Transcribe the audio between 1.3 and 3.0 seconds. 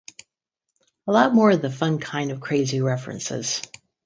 more of the fun kind of crazy